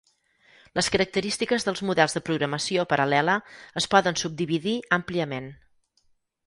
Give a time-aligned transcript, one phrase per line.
[0.77, 3.37] Les característiques dels models de programació paral·lela
[3.83, 5.57] es poden subdividir àmpliament.